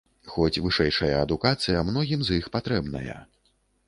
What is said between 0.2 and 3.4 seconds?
Хоць вышэйшая адукацыя многім з іх патрэбная.